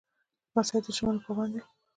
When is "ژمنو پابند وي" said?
0.97-1.61